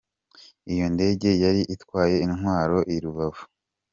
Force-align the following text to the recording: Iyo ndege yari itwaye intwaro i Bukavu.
Iyo 0.73 0.85
ndege 0.93 1.29
yari 1.43 1.61
itwaye 1.75 2.15
intwaro 2.25 2.77
i 2.95 2.95
Bukavu. 3.03 3.43